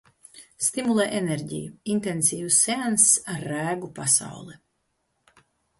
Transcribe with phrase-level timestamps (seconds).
[0.67, 1.69] Stimulē enerģiju.
[1.97, 4.63] Intensīvs seanss ar rēgu pasauli.